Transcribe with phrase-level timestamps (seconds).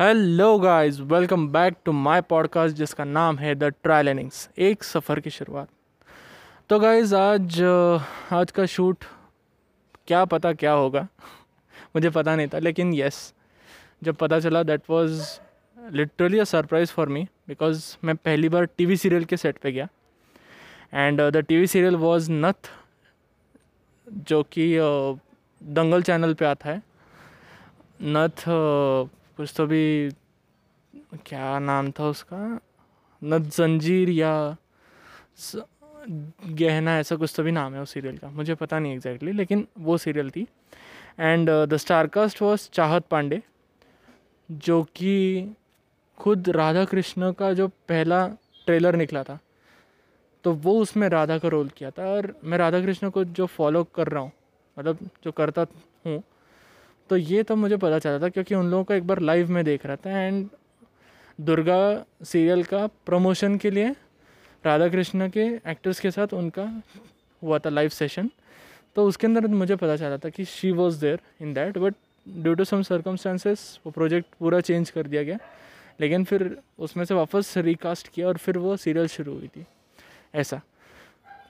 [0.00, 5.20] Hello guys welcome back to my podcast जिसका नाम है द ट्रायल इनिंग्स एक सफ़र
[5.20, 5.68] की शुरुआत।
[6.68, 7.62] तो गाइस आज
[8.32, 9.04] आज का शूट
[10.06, 11.00] क्या पता क्या होगा?
[11.96, 13.34] मुझे पता नहीं था, लेकिन यस
[14.02, 15.40] जब पता चला that was
[15.92, 19.88] literally a surprise for me because मैं पहली बार टीवी सीरियल के सेट पे गया।
[20.94, 22.70] And the TV serial was Nath
[24.08, 24.76] जो कि
[25.62, 26.82] दंगल चैनल पे आता है।
[28.02, 28.48] नथ
[29.38, 30.10] कुछ तो भी
[31.26, 32.60] क्या नाम था उसका?
[33.22, 34.56] नथ जंजीर या
[35.36, 35.62] स,
[36.08, 39.38] गहना ऐसा कुछ तो भी नाम है उस सीरियल का। मुझे पता नहीं एग्जैक्टली exactly,
[39.38, 40.46] लेकिन वो सीरियल थी।
[41.20, 43.42] एंड द स्टारकास्ट वॉज़ चाहत पांडे
[44.48, 45.54] जो कि
[46.20, 48.26] खुद राधा कृष्ण का जो पहला
[48.66, 49.38] ट्रेलर निकला था
[50.44, 53.82] तो वो उसमें राधा का रोल किया था। और मैं राधा कृष्ण को जो फॉलो
[53.94, 54.32] कर रहा हूँ
[54.76, 55.66] मतलब जो करता
[56.06, 56.22] हूँ
[57.10, 59.64] तो ये तब मुझे पता चला था क्योंकि उन लोगों को एक बार लाइव में
[59.64, 60.48] देख रहा था एंड
[61.40, 63.94] दुर्गा सीरियल का प्रमोशन के लिए
[64.66, 66.82] राधा कृष्ण के एक्टर्स के साथ उनका
[67.42, 68.30] हुआ था लाइव सेशन
[68.96, 71.94] तो उसके अंदर मुझे पता चला था कि she was there in that but
[72.28, 75.38] due to some circumstances वो प्रोजेक्ट पूरा चेंज कर दिया गया।
[76.00, 79.64] लेकिन फिर उसमें से वापस रिकास्ट किया और फिर वो सीरियल शुरू हुई थी।
[80.34, 80.60] ऐसा।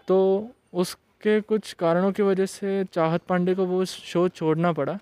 [0.09, 4.99] तो उसके कुछ कारणों की वजह से चाहत पांडे को वो शो छोड़ना पड़ा।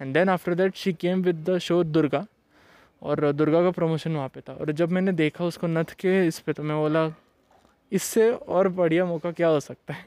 [0.00, 2.24] And then after that she came with the show Durga
[3.02, 6.38] और दुर्गा का प्रमोशन वहाँ पे था। और जब मैंने देखा उसको नथ के इस
[6.38, 7.10] पे तो मैं बोला
[7.92, 10.04] इससे और बढ़िया मौका क्या हो सकता है?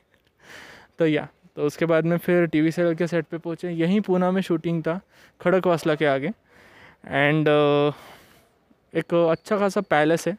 [0.99, 4.01] तो या तो उसके बाद में फिर टी वी सीरियल के सेट पे पहुँचे। यहीं
[4.01, 4.99] पूना में शूटिंग था
[5.41, 6.31] खड़क वासला के आगे।
[7.07, 7.93] एंड uh,
[8.93, 10.37] एक अच्छा खासा पैलेस है।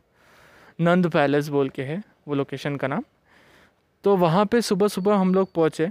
[0.81, 3.05] नंद पैलेस बोल के है वो लोकेशन का नाम।
[4.05, 5.91] तो वहाँ पे सुबह सुबह हम लोग पहुँचे।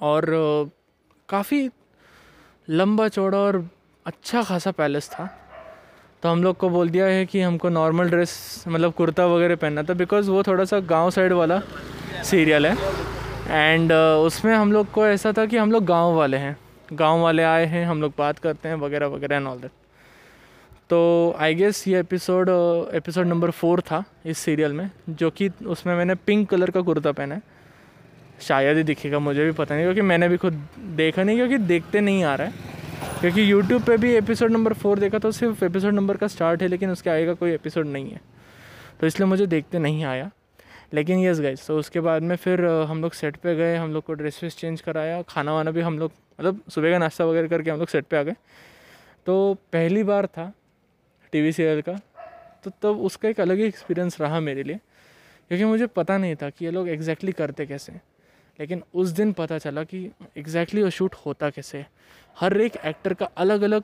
[0.00, 0.70] और uh,
[1.28, 1.68] काफ़ी
[2.68, 3.56] लंबा चौड़ा और
[4.06, 5.28] अच्छा खासा पैलेस था।
[6.22, 9.82] तो हम लोग को बोल दिया है कि हमको नॉर्मल ड्रेस मतलब कुर्ता वगैरह पहनना
[9.82, 11.60] था बिकॉज़ वो थोड़ा सा गाँव साइड वाला
[12.24, 12.76] सीरियल है।
[13.48, 16.56] एंड uh, उसमें हम लोग को ऐसा था कि हम लोग गाँव वाले हैं।
[16.92, 19.70] गाँव वाले आए हैं हम लोग बात करते हैं वगैरह वगैरह एंड ऑल दैट
[20.90, 22.48] तो आई गेस ये एपिसोड
[22.94, 27.12] एपिसोड नंबर फोर था इस सीरियल में जो कि उसमें मैंने पिंक कलर का कुर्ता
[27.12, 27.42] पहना है।
[28.40, 32.00] शायद ही दिखेगा, मुझे भी पता नहीं, क्योंकि मैंने भी खुद देखा नहीं, क्योंकि देखते
[32.00, 32.52] नहीं आ रहा है।
[33.20, 36.68] क्योंकि यूट्यूब पे भी एपिसोड नंबर फोर देखा तो सिर्फ़ एपिसोड नंबर का स्टार्ट है,
[36.68, 38.20] लेकिन उसके आगे का कोई एपिसोड नहीं है।
[39.00, 40.30] तो इसलिए मुझे देखते नहीं आया।
[40.94, 44.04] लेकिन यस गाइस तो उसके बाद में फिर हम लोग सेट पे गए, हम लोग
[44.04, 47.48] को ड्रेस वेस चेंज कराया, खाना वाना भी हम लोग मतलब सुबह का नाश्ता वगैरह
[47.48, 48.34] करके हम लोग सेट पे आ गए।
[49.26, 50.52] तो पहली बार था
[51.32, 51.92] टीवी सीरियल का
[52.64, 54.78] तो तब तो उसका एक अलग ही एक्सपीरियंस रहा मेरे लिए।
[55.48, 57.92] क्योंकि मुझे पता नहीं था कि ये लोग एग्जैक्टली करते कैसे
[58.58, 59.98] लेकिन उस दिन पता चला कि
[60.36, 61.84] एग्जैक्टली वो शूट होता कैसे
[62.36, 63.82] हर एक एक्टर का अलग अलग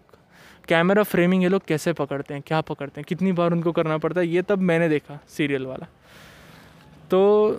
[0.69, 4.21] कैमरा फ्रेमिंग ये लोग कैसे पकड़ते हैं, क्या पकड़ते हैं, कितनी बार उनको करना पड़ता
[4.21, 5.87] है, ये तब मैंने देखा सीरियल वाला।
[7.11, 7.57] तो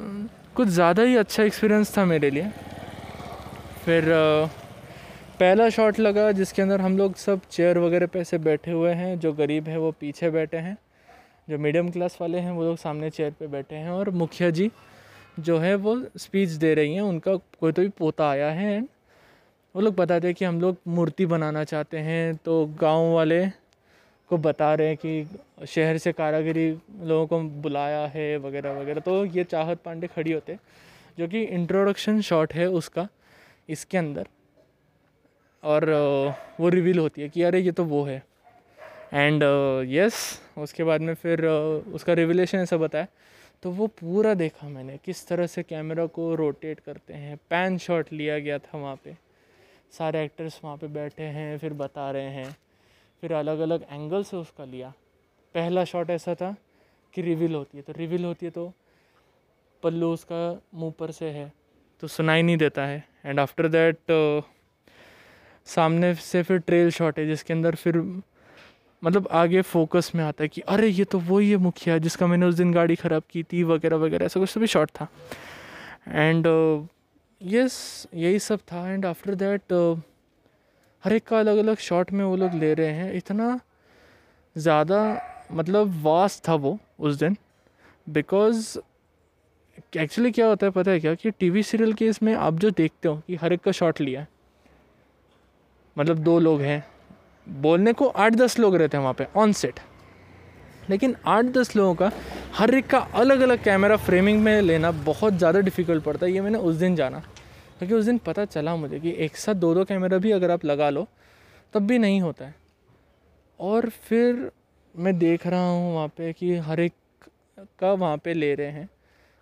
[0.55, 2.49] कुछ ज़्यादा ही अच्छा एक्सपीरियंस था मेरे लिए।
[3.85, 4.05] फिर
[5.39, 9.19] पहला शॉट लगा जिसके अंदर हम लोग सब चेयर वगैरह पे ऐसे बैठे हुए हैं,
[9.19, 10.77] जो गरीब है वो पीछे बैठे हैं,
[11.49, 14.71] जो मीडियम क्लास वाले हैं वो लोग सामने चेयर पे बैठे हैं और मुखिया जी
[15.39, 18.79] जो है वो स्पीच दे रही हैं उनका कोई तो भी पोता आया है।
[19.75, 23.45] वो लोग बताते हैं कि हम लोग मूर्ति बनाना चाहते हैं तो गाँव वाले
[24.29, 26.69] को बता रहे हैं कि शहर से कारागिरी
[27.03, 30.57] लोगों को बुलाया है वगैरह वगैरह। तो ये चाहत पांडे खड़ी होते
[31.19, 33.07] जो कि इंट्रोडक्शन शॉट है उसका
[33.69, 34.27] इसके अंदर।
[35.63, 35.89] और
[36.59, 38.23] वो रिवील होती है कि अरे ये तो वो है।
[39.13, 43.07] एंड यस uh, yes, उसके बाद में फिर uh, उसका रिविलेशन ऐसा बताया
[43.63, 48.11] तो वो पूरा देखा मैंने, किस तरह से कैमरा को रोटेट करते हैं। पैन शॉट
[48.13, 49.15] लिया गया था वहाँ पे।
[49.93, 52.55] सारे एक्टर्स वहाँ पे बैठे हैं, फिर बता रहे हैं।
[53.23, 54.93] फिर अलग अलग एंगल से उसका लिया।
[55.55, 56.55] पहला शॉट ऐसा था
[57.13, 58.71] कि रिवील होती है। तो रिवील होती है तो
[59.83, 61.51] पल्लू उसका मुँह पर से है
[62.03, 64.43] तो सुनाई नहीं देता है। एंड आफ्टर दैट
[65.67, 67.97] सामने से फिर ट्रेल शॉट है, जिसके अंदर फिर
[69.03, 72.45] मतलब आगे फोकस में आता है कि अरे ये तो वही है मुखिया जिसका मैंने
[72.45, 75.07] उस दिन गाड़ी ख़राब की थी वगैरह वगैरह। ऐसा कुछ तो भी शॉट था।
[76.07, 76.47] एंड
[77.41, 79.73] यस uh, यही सब था। एंड आफ्टर दैट
[81.03, 83.59] हर एक का अलग अलग शॉट में वो लोग ले रहे हैं। इतना
[84.55, 84.99] ज़्यादा
[85.51, 87.37] मतलब वास था वो उस दिन।
[88.07, 88.77] बिकॉज़
[89.97, 93.07] एक्चुअली क्या होता है पता है क्या कि टीवी सीरियल के इसमें आप जो देखते
[93.07, 94.27] हो कि हर एक का शॉट लिया है।
[95.97, 96.83] मतलब दो लोग हैं।
[97.47, 99.79] बोलने को आठ दस लोग रहते हैं वहाँ पे ऑन सेट
[100.89, 102.11] लेकिन आठ दस लोगों का,
[102.53, 106.41] हर एक का अलग अलग कैमरा फ्रेमिंग में लेना बहुत ज़्यादा डिफ़िकल्ट पड़ता है, ये
[106.41, 107.19] मैंने उस दिन जाना।
[107.79, 110.65] क्योंकि उस दिन पता चला मुझे कि एक साथ दो दो कैमरा भी अगर आप
[110.65, 111.07] लगा लो,
[111.73, 112.55] तब भी नहीं होता है।
[113.59, 114.49] और फिर
[114.95, 116.93] मैं देख रहा हूँ वहाँ पे कि हर एक
[117.79, 118.89] का वहाँ पे ले रहे हैं।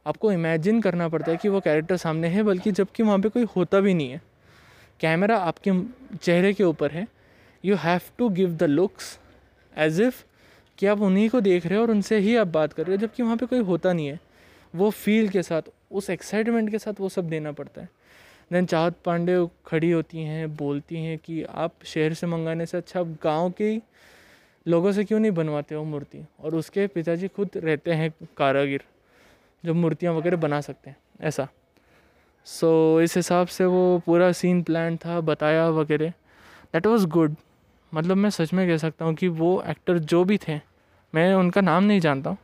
[0.06, 3.46] आपको इमेजिन करना पड़ता है कि वो कैरेक्टर सामने है, बल्कि जबकि वहाँ पे कोई
[3.56, 4.22] होता भी नहीं है।
[5.00, 5.72] कैमरा आपके
[6.18, 7.08] चेहरे के ऊपर है
[7.64, 9.18] you have to give the looks
[9.78, 10.24] as if
[10.78, 13.02] कि आप उन्हीं को देख रहे हो और उनसे ही आप बात कर रहे हो
[13.02, 14.20] जबकि वहाँ पे कोई होता नहीं है।
[14.74, 15.62] वो फील के साथ
[15.92, 17.90] उस एक्साइटमेंट के साथ वो सब देना पड़ता है।
[18.52, 23.00] देन चाहत पांडे खड़ी होती हैं बोलती हैं कि आप शहर से मंगाने से अच्छा
[23.00, 23.82] आप गाँव के
[24.66, 26.26] लोगों से क्यों नहीं बनवाते हो मूर्ति?
[26.40, 28.84] और उसके पिताजी खुद रहते हैं कारागिर
[29.64, 31.48] जो मूर्तियाँ वगैरह बना सकते हैं ऐसा।
[32.46, 36.10] सो so, इस हिसाब से वो पूरा सीन प्लान था बताया वगैरह।
[36.74, 37.36] दैट वॉज़ गुड
[37.92, 40.60] मतलब मैं सच में कह सकता हूँ कि वो एक्टर जो भी थे,
[41.14, 42.38] मैं उनका नाम नहीं जानता हूँ।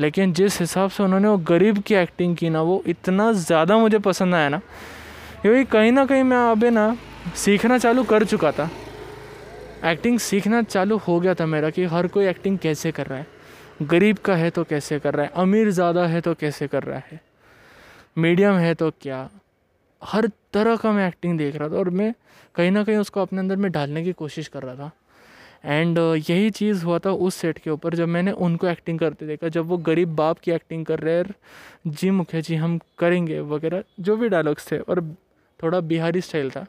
[0.00, 3.98] लेकिन जिस हिसाब से उन्होंने वो गरीब की एक्टिंग की ना, वो इतना ज़्यादा मुझे
[3.98, 4.58] पसंद आया ना,
[5.42, 6.96] क्योंकि कहीं ना कहीं मैं अभी ना
[7.36, 8.70] सीखना चालू कर चुका था।
[9.84, 13.26] एक्टिंग सीखना चालू हो गया था मेरा कि हर कोई एक्टिंग कैसे कर रहा है?
[13.82, 15.32] गरीब का है तो कैसे कर रहा है?
[15.34, 17.20] अमीर ज़्यादा है तो कैसे कर रहा है?
[18.18, 19.28] मीडियम है तो क्या?
[20.02, 22.12] हर तरह का मैं एक्टिंग देख रहा था और मैं
[22.54, 24.90] कहीं ना कहीं उसको अपने अंदर में डालने की कोशिश कर रहा था।
[25.64, 29.26] एंड uh, यही चीज़ हुआ था उस सेट के ऊपर जब मैंने उनको एक्टिंग करते
[29.26, 31.34] देखा। जब वो गरीब बाप की एक्टिंग कर रहे हैं
[31.86, 35.00] जी मुखिया जी हम करेंगे वगैरह जो भी डायलॉग्स थे और
[35.62, 36.66] थोड़ा बिहारी स्टाइल था।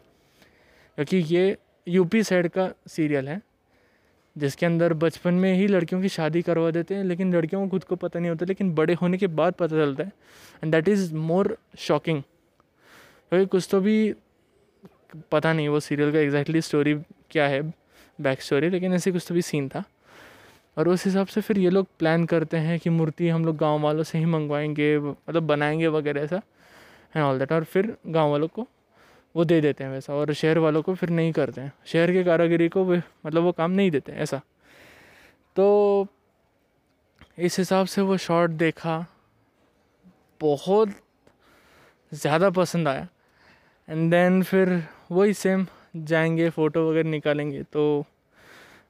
[0.97, 1.57] क्योंकि ये
[1.87, 3.41] यूपी साइड का सीरियल है
[4.35, 7.83] जिसके अंदर बचपन में ही लड़कियों की शादी करवा देते हैं लेकिन लड़कियों को खुद
[7.83, 10.11] को पता नहीं होता लेकिन बड़े होने के बाद पता चलता है।
[10.63, 12.23] And that is more shocking
[13.31, 14.13] क्योंकि कुछ तो भी
[15.31, 16.93] पता नहीं वो सीरियल का एग्जैक्टली स्टोरी
[17.31, 17.61] क्या है
[18.19, 19.83] बैक स्टोरी लेकिन ऐसे कुछ तो भी सीन था।
[20.77, 23.81] और उस हिसाब से फिर ये लोग प्लान करते हैं कि मूर्ति हम लोग गाँव
[23.81, 26.41] वालों से ही मंगवाएँगे मतलब बनाएँगे वगैरह ऐसा
[27.15, 28.67] एंड ऑल दैट और फिर गाँव वालों को
[29.35, 32.23] वो दे देते हैं वैसा, और शहर वालों को फिर नहीं करते हैं। शहर के
[32.23, 34.41] कारागिरी को मतलब वो काम नहीं देते, ऐसा।
[35.55, 36.07] तो
[37.37, 39.05] इस हिसाब से वो शॉट देखा,
[40.41, 40.89] बहुत
[42.11, 43.07] ज़्यादा पसंद आया।
[43.89, 45.65] एंड देन फिर वही सेम
[45.95, 48.05] जाएँगे फ़ोटो वगैरह निकालेंगे। तो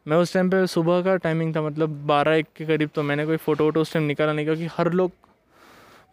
[0.08, 3.26] मैं उस टाइम पे सुबह का टाइमिंग था मतलब बारह एक के करीब तो मैंने
[3.26, 5.12] कोई फ़ोटो वोटो उस टाइम निकाला नहीं क्योंकि हर लोग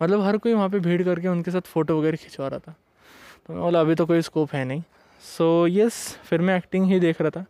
[0.02, 2.75] मतलब हर कोई वहाँ पे भीड़ करके उनके साथ फ़ोटो वगैरह खिंचवा रहा था।
[3.46, 4.82] तो मैं बोला अभी तो कोई स्कोप है नहीं।
[5.23, 7.44] सो so, यस yes, फिर मैं एक्टिंग ही देख रहा था।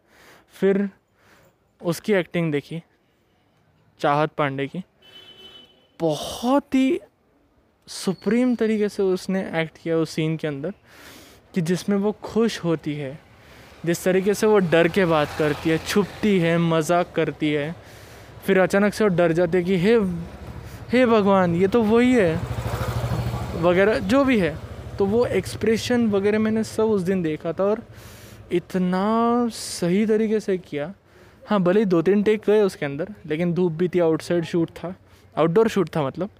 [0.53, 0.91] फिर
[1.83, 2.83] उसकी एक्टिंग देखी
[4.01, 4.83] चाहत पांडे की।
[6.01, 7.01] बहुत ही
[7.87, 10.73] सुप्रीम तरीके से उसने एक्ट किया उस सीन के अंदर।
[11.55, 13.19] कि जिसमें वो खुश होती है
[13.87, 17.75] जिस तरीके से वो डर के बात करती है छुपती है मज़ाक करती है
[18.47, 19.97] फिर अचानक से वो डर जाती है कि हे
[20.93, 22.35] हे भगवान ये तो वही है।
[23.63, 24.57] वगैरह जो भी है।
[24.99, 27.83] तो वो एक्सप्रेशन वगैरह मैंने सब उस दिन देखा था और
[28.53, 30.93] इतना सही तरीके से किया।
[31.49, 34.71] हाँ भले ही दो तीन टेक गए उसके अंदर लेकिन धूप भी थी आउटसाइड शूट
[34.71, 34.95] था
[35.37, 36.31] आउटडोर शूट था मतलब।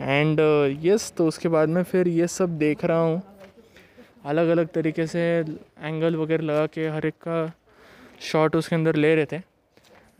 [0.00, 3.22] एंड यस uh, yes, तो उसके बाद में फिर ये सब देख रहा हूँ।
[4.24, 5.20] अलग अलग तरीके से
[5.80, 7.52] एंगल वगैरह लगा के हर एक का
[8.22, 9.36] शॉट उसके अंदर ले रहे थे।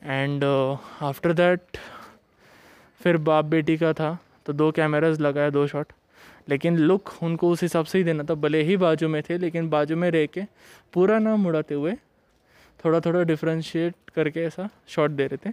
[0.04, 1.76] एंड आफ्टर दैट
[3.00, 4.16] फिर बाप बेटी का था
[4.46, 5.92] तो दो कैमराज लगाया दो शॉट
[6.48, 9.68] लेकिन लुक उनको उस हिसाब से ही देना था, भले ही बाजू में थे, लेकिन
[9.70, 10.43] बाजू में रह के
[10.93, 11.94] पूरा ना मुड़ाते हुए
[12.84, 15.52] थोड़ा थोड़ा डिफ्रेंशिएट करके ऐसा शॉट दे रहे थे।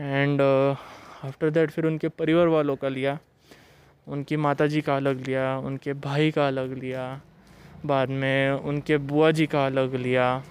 [0.00, 3.18] एंड आफ्टर दैट फिर उनके परिवार वालों का लिया,
[4.06, 7.20] उनकी माता जी का अलग लिया, उनके भाई का अलग लिया।
[7.86, 10.42] बाद में उनके बुआ जी का अलग लिया।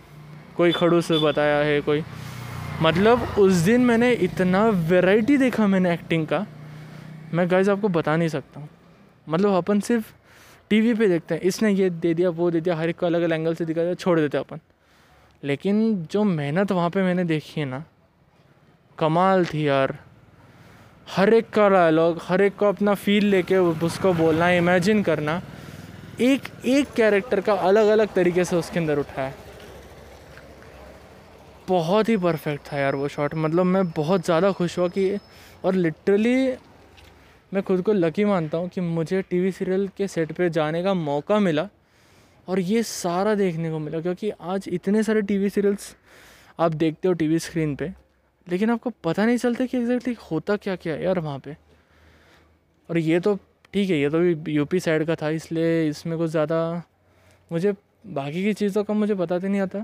[0.58, 2.04] कोई खड़ूस बताया है, कोई।
[2.82, 6.46] मतलब उस दिन मैंने इतना वैरायटी देखा मैंने एक्टिंग का।
[7.34, 8.70] मैं गाइज़ आपको बता नहीं सकता हूँ।
[9.30, 10.13] मतलब अपन सिर्फ़
[10.70, 13.22] टीवी पे देखते हैं। इसने ये दे दिया, वो दे दिया, हर एक को अलग
[13.22, 14.60] अलग एंगल से दिखा दिया छोड़ देते अपन।
[15.44, 17.84] लेकिन जो मेहनत वहाँ पे मैंने देखी है ना,
[18.98, 19.98] कमाल थी यार।
[21.10, 25.42] हर एक का डायलॉग हर एक को अपना फील लेके उसको बोलना इमेजिन करना।
[26.22, 29.34] एक एक कैरेक्टर का अलग अलग तरीके से उसके अंदर उठाया
[31.67, 35.17] बहुत ही परफेक्ट था यार वो शॉट मतलब मैं बहुत ज़्यादा खुश हुआ कि
[35.65, 36.36] और लिटरली
[37.53, 40.93] मैं खुद को लकी मानता हूँ कि मुझे टीवी सीरियल के सेट पे जाने का
[40.93, 41.67] मौका मिला
[42.48, 45.96] और ये सारा देखने को मिला क्योंकि आज इतने सारे टीवी सीरियल्स
[46.60, 47.91] आप देखते हो टीवी स्क्रीन पे,
[48.48, 51.55] लेकिन आपको पता नहीं चलता कि एग्जैक्टली होता क्या क्या यार वहाँ पे।
[52.89, 53.38] और ये तो
[53.74, 56.84] ठीक है, ये तो भी यूपी साइड का था, इसलिए इसमें कुछ ज़्यादा
[57.51, 57.74] मुझे
[58.06, 59.84] बाकी की चीज़ों का मुझे बताते नहीं आता।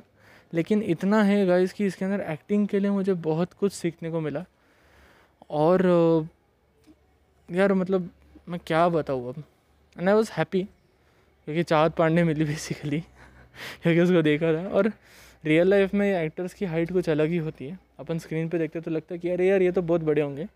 [0.53, 4.19] लेकिन इतना है गाइस कि इसके अंदर एक्टिंग के लिए मुझे बहुत कुछ सीखने को
[4.19, 4.43] मिला।
[5.51, 6.27] और,
[7.49, 8.09] यार मतलब
[8.49, 9.43] मैं क्या बताऊँ अब?
[9.95, 12.99] एंड आई वॉज़ हैप्पी क्योंकि चाहत पांडे मिली बेसिकली
[13.83, 14.91] क्योंकि उसको देखा था। और
[15.43, 18.81] रियल लाइफ में एक्टर्स की हाइट कुछ अलग ही होती है। अपन स्क्रीन पे देखते
[18.81, 20.47] तो लगता है कि अरे यार, ये तो बहुत बड़े होंगे।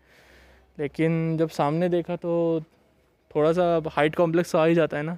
[0.78, 2.62] लेकिन जब सामने देखा तो
[3.34, 5.16] थोड़ा सा हाइट कॉम्प्लेक्स आ ही जाता है ना।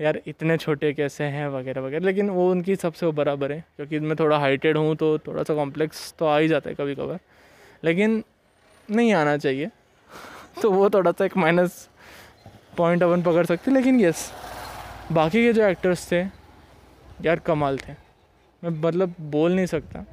[0.00, 4.16] यार, इतने छोटे कैसे हैं वगैरह वगैरह, लेकिन वो उनकी सबसे बराबर है, क्योंकि मैं
[4.16, 7.18] थोड़ा हाइटेड हूँ तो थोड़ा सा कॉम्प्लेक्स तो आ ही जाता है कभी कभार
[7.84, 8.22] लेकिन
[8.88, 9.70] नहीं आना चाहिए।
[10.62, 11.88] तो वो थोड़ा सा एक माइनस
[12.76, 14.30] पॉइंट अपन पकड़ सकते लेकिन यस
[15.12, 16.20] बाकी के जो एक्टर्स थे,
[17.24, 17.92] यार कमाल थे।
[18.62, 20.04] मैं मतलब बोल नहीं सकता,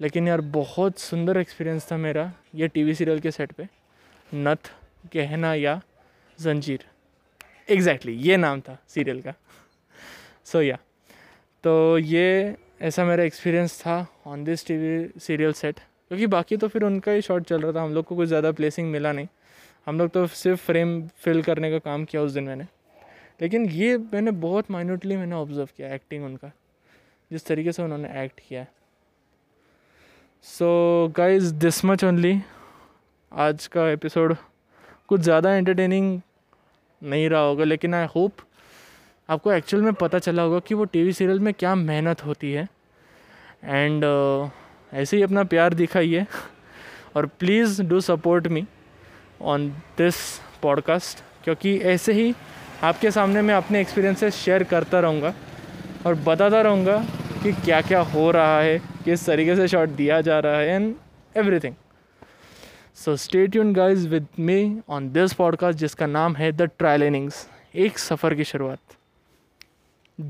[0.00, 3.68] लेकिन यार बहुत सुंदर एक्सपीरियंस था मेरा ये टीवी सीरियल के सेट पे।
[4.32, 4.70] नथ।
[5.04, 5.80] गहना या
[6.38, 6.84] जंजीर।
[7.68, 9.34] एग्जैक्टली exactly, ये नाम था सीरियल का।
[10.44, 10.86] सो so, या yeah.
[11.64, 16.82] तो ये ऐसा मेरा एक्सपीरियंस था on this TV serial set क्योंकि बाकी तो फिर
[16.82, 19.26] उनका ही शॉट चल रहा था हम लोग को कुछ ज़्यादा प्लेसिंग मिला नहीं।
[19.86, 22.64] हम लोग तो सिर्फ़ फ्रेम फिल करने का काम किया उस दिन मैंने।
[23.42, 26.50] लेकिन ये मैंने बहुत माइन्यूटली मैंने ऑब्ज़र्व किया एक्टिंग उनका।
[27.30, 28.66] जिस तरीके से उन्होंने एक्ट किया।
[30.46, 32.38] So guys this much only
[33.32, 34.36] आज का एपिसोड
[35.08, 36.20] कुछ ज़्यादा एंटरटेनिंग
[37.02, 38.32] नहीं रहा होगा लेकिन आई होप
[39.30, 42.68] आपको एक्चुअल में पता चला होगा कि वो टीवी सीरियल में क्या मेहनत होती है।
[43.64, 44.50] एंड uh,
[44.94, 46.26] ऐसे ही अपना प्यार दिखाइए
[47.16, 48.66] और please do support me
[49.42, 50.14] on this
[50.62, 52.34] podcast क्योंकि ऐसे ही
[52.82, 55.34] आपके सामने मैं अपने एक्सपीरियंसेस शेयर करता रहूँगा
[56.06, 57.04] और बताता रहूँगा
[57.42, 60.94] कि क्या क्या हो रहा है किस तरीके से शॉट दिया जा रहा है and
[61.36, 61.74] everything
[62.96, 67.48] so stay tune guys with me on this podcast जिसका नाम है द ट्रायल इनिंग्स
[67.74, 68.78] एक सफ़र की शुरुआत।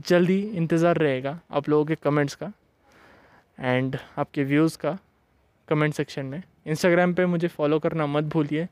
[0.08, 2.52] जल्दी इंतज़ार रहेगा आप लोगों के कमेंट्स का
[3.58, 4.96] एंड आपके व्यूज़ का
[5.68, 8.66] कमेंट सेक्शन में। इंस्टाग्राम पे मुझे फॉलो करना मत भूलिए।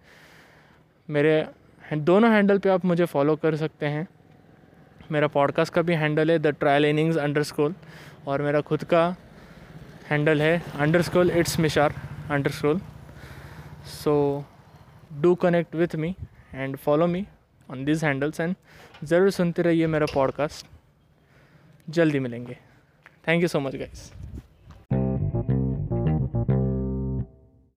[1.08, 1.46] मेरे
[1.94, 4.06] दोनों हैंडल पे आप मुझे फॉलो कर सकते हैं।
[5.12, 7.74] मेरा पॉडकास्ट का भी हैंडल है द ट्रायल इनिंग्स अंडर
[8.26, 9.06] और मेरा खुद का
[10.10, 11.94] हैंडल है under its मिशार
[12.30, 12.50] under
[13.86, 14.44] so
[15.12, 16.14] do connect with me
[16.54, 17.26] and follow me
[17.70, 18.54] on this handles and
[19.04, 20.66] ज़रूर सुनते रहिए मेरा पॉडकास्ट
[21.90, 22.58] जल्दी मिलेंगे.
[23.28, 24.21] Thank you so much guys